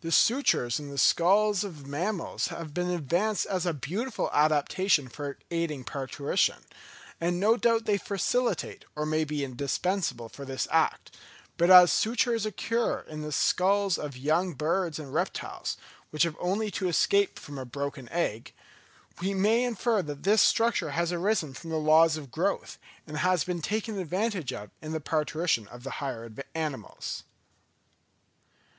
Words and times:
The 0.00 0.10
sutures 0.10 0.80
in 0.80 0.88
the 0.88 0.96
skulls 0.96 1.62
of 1.62 1.80
young 1.82 1.90
mammals 1.90 2.48
have 2.48 2.72
been 2.72 2.88
advanced 2.88 3.44
as 3.44 3.66
a 3.66 3.74
beautiful 3.74 4.30
adaptation 4.32 5.08
for 5.08 5.36
aiding 5.50 5.84
parturition, 5.84 6.64
and 7.20 7.38
no 7.38 7.58
doubt 7.58 7.84
they 7.84 7.98
facilitate, 7.98 8.86
or 8.96 9.04
may 9.04 9.24
be 9.24 9.44
indispensable 9.44 10.30
for 10.30 10.46
this 10.46 10.66
act; 10.70 11.14
but 11.58 11.68
as 11.68 11.92
sutures 11.92 12.46
occur 12.46 13.00
in 13.00 13.20
the 13.20 13.30
skulls 13.30 13.98
of 13.98 14.16
young 14.16 14.54
birds 14.54 14.98
and 14.98 15.12
reptiles, 15.12 15.76
which 16.08 16.22
have 16.22 16.38
only 16.40 16.70
to 16.70 16.88
escape 16.88 17.38
from 17.38 17.58
a 17.58 17.66
broken 17.66 18.08
egg, 18.08 18.54
we 19.20 19.34
may 19.34 19.62
infer 19.64 20.00
that 20.00 20.22
this 20.22 20.40
structure 20.40 20.92
has 20.92 21.12
arisen 21.12 21.52
from 21.52 21.68
the 21.68 21.76
laws 21.76 22.16
of 22.16 22.30
growth, 22.30 22.78
and 23.06 23.18
has 23.18 23.44
been 23.44 23.60
taken 23.60 23.98
advantage 23.98 24.50
of 24.50 24.70
in 24.80 24.92
the 24.92 24.98
parturition 25.00 25.68
of 25.68 25.82
the 25.84 25.90
higher 26.00 26.32
animals. 26.54 27.24